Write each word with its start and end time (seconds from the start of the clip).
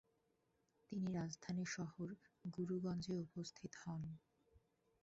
তিনি 0.85 1.07
রাজধানী 1.13 1.65
শহর 1.67 2.07
গুরুগঞ্জে 2.53 3.13
উপস্থিত 3.25 3.71
হন। 3.81 4.01